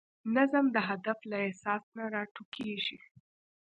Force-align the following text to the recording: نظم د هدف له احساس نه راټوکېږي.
نظم 0.35 0.65
د 0.75 0.77
هدف 0.87 1.19
له 1.31 1.37
احساس 1.45 1.83
نه 1.95 2.03
راټوکېږي. 2.13 2.97